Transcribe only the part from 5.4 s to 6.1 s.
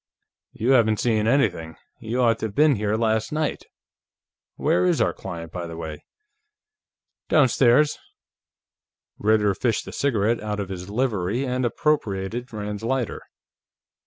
by the way?"